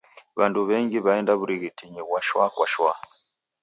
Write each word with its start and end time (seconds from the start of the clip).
W'andu 0.37 0.59
w'engi 0.67 0.97
w'aenda 1.05 1.33
w'urighitinyi 1.37 2.01
ghwa 2.07 2.19
shwa 2.27 2.45
kwa 2.53 2.65
shwa. 2.71 2.91